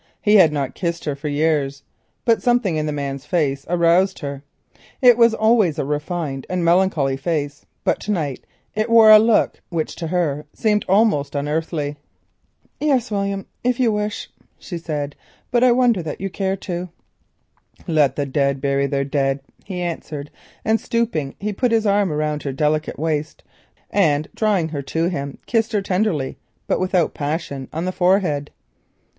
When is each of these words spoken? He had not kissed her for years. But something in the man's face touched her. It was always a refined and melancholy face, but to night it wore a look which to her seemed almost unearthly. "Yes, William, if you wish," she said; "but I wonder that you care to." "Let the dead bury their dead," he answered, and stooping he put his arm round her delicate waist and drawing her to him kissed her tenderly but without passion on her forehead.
He 0.19 0.33
had 0.37 0.51
not 0.51 0.73
kissed 0.73 1.05
her 1.05 1.15
for 1.15 1.27
years. 1.27 1.83
But 2.25 2.41
something 2.41 2.75
in 2.75 2.87
the 2.87 2.91
man's 2.91 3.27
face 3.27 3.65
touched 3.65 4.17
her. 4.21 4.41
It 4.99 5.15
was 5.15 5.35
always 5.35 5.77
a 5.77 5.85
refined 5.85 6.47
and 6.49 6.65
melancholy 6.65 7.15
face, 7.17 7.67
but 7.83 7.99
to 7.99 8.11
night 8.11 8.43
it 8.73 8.89
wore 8.89 9.11
a 9.11 9.19
look 9.19 9.61
which 9.69 9.95
to 9.97 10.07
her 10.07 10.47
seemed 10.55 10.85
almost 10.89 11.35
unearthly. 11.35 11.97
"Yes, 12.79 13.11
William, 13.11 13.45
if 13.63 13.79
you 13.79 13.91
wish," 13.91 14.31
she 14.57 14.79
said; 14.79 15.15
"but 15.51 15.63
I 15.63 15.71
wonder 15.71 16.01
that 16.01 16.19
you 16.19 16.31
care 16.31 16.57
to." 16.57 16.89
"Let 17.87 18.15
the 18.15 18.25
dead 18.25 18.59
bury 18.59 18.87
their 18.87 19.05
dead," 19.05 19.41
he 19.65 19.81
answered, 19.81 20.31
and 20.65 20.81
stooping 20.81 21.35
he 21.39 21.53
put 21.53 21.71
his 21.71 21.85
arm 21.85 22.11
round 22.11 22.41
her 22.41 22.51
delicate 22.53 22.97
waist 22.97 23.43
and 23.91 24.27
drawing 24.33 24.69
her 24.69 24.81
to 24.81 25.09
him 25.09 25.37
kissed 25.45 25.73
her 25.73 25.81
tenderly 25.83 26.39
but 26.65 26.79
without 26.79 27.13
passion 27.13 27.67
on 27.71 27.85
her 27.85 27.91
forehead. 27.91 28.49